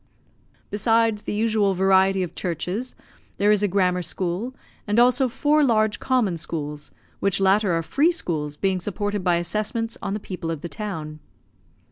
[0.71, 2.95] Besides the usual variety of churches,
[3.37, 4.55] there is a grammar school,
[4.87, 6.89] and also four large common schools,
[7.19, 11.19] which latter are free schools, being supported by assessments on the people of the town.